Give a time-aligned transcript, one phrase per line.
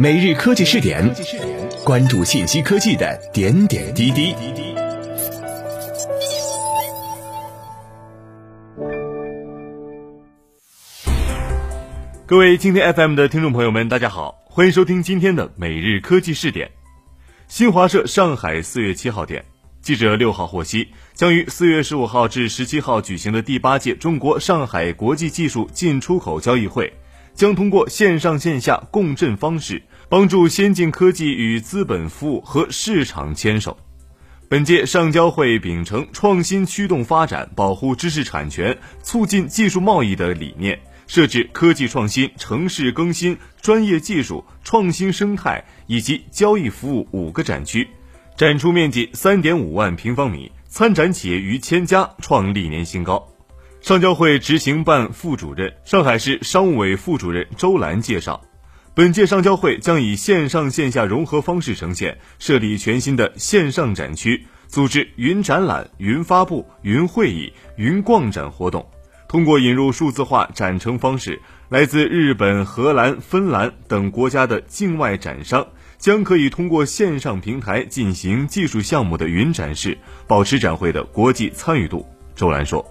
[0.00, 1.12] 每日科技试点，
[1.84, 4.32] 关注信息科技的点点滴滴。
[12.24, 16.70] 各位今天 FM 的听众朋友们，大家好，欢迎收听今天的每日科技试点。
[17.48, 19.44] 新华社上海四月七号电，
[19.82, 26.92] 记者六号获悉，将于四月十五号至十七号举行的第八届中国上海国际技术进出口交易会。
[27.38, 33.78] 将通过线上线下共振方式，帮助先进科技与资本服务和市场牵手。
[34.48, 47.86] 本届上交会秉承创新驱动发展、保护知识产权、促进技术贸易的理念，设置科技创新、城市更新、专业技术、创新生态以及交易服务五个展区，
[48.36, 53.28] 展出面积三点五万平方米，参展企业逾千家，创历年新高。
[53.80, 58.42] 上交会执行办副主任、上海市商务委副主任周兰介绍，
[58.92, 68.84] 本届上交会将以线上线下融合方式呈现，设立全新的线上展区，组织云展览、云发布、云会议、云逛展活动。
[69.28, 75.66] 通过引入数字化展成方式，来自日本、荷兰、芬兰等国家的境外展商
[75.98, 82.04] 将可以通过线上平台进行技术项目的云展示，保持展会的国际参与度。
[82.34, 82.84] 周兰说。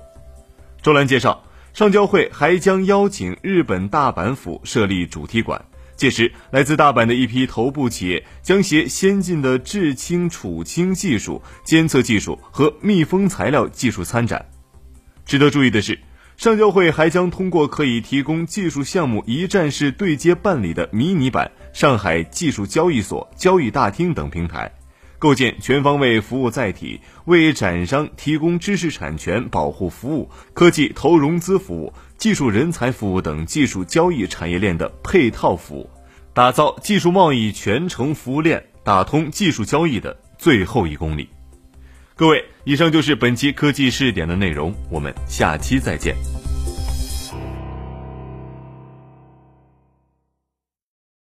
[0.81, 5.65] 周兰介绍，上交会还将邀请日本大阪府设立主题馆，
[5.97, 14.45] 届时来自大阪的一批头部企业将携先进的制氢储氢技术、监测技术和密封材料技术参展。
[15.25, 15.99] 值得注意的是，
[16.37, 24.71] 上交会还将通过可以提供技术项目一站式对接办理的迷你版上海技术交易所、交易大厅等平台。
[25.19, 35.89] 构建全方位服务载体，为展商提供知识产权保护服务、科技投融资服务、技术人才服务等技术交易产业链的配套服务，
[36.33, 41.27] 打造技术贸易全程服务链，打通技术交易的最后一公里。
[42.15, 46.36] 各位，以上就是本期科技试点的内容，我们下期再见。